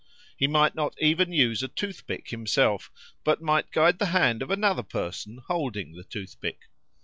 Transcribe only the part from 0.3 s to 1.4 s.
He might not even